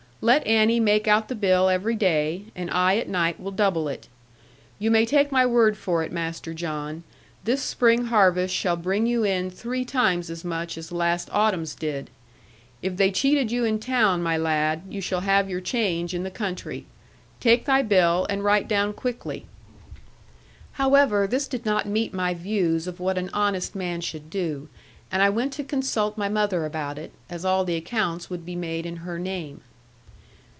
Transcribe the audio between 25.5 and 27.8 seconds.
to consult my mother about it, as all the